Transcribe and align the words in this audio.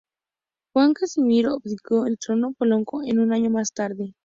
Juan 0.73 0.95
Casimiro 0.95 1.51
abdicó 1.53 2.05
al 2.05 2.17
trono 2.17 2.53
polaco 2.53 3.03
un 3.05 3.33
año 3.33 3.51
más 3.51 3.71
tarde. 3.71 4.15